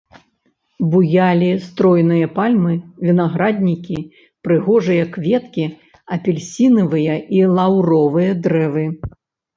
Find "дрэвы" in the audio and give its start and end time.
8.49-8.85